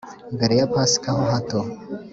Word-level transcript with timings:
mbere 0.35 0.53
ya 0.59 0.69
pasika 0.73 1.09
ho 1.15 1.21
hato, 1.31 1.59